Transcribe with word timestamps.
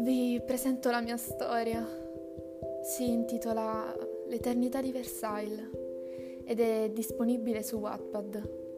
Vi 0.00 0.40
presento 0.46 0.90
la 0.90 1.02
mia 1.02 1.18
storia. 1.18 1.86
Si 2.82 3.10
intitola 3.10 3.94
L'eternità 4.28 4.80
di 4.80 4.92
Versailles 4.92 5.68
ed 6.46 6.58
è 6.58 6.90
disponibile 6.90 7.62
su 7.62 7.76
Wattpad. 7.76 8.69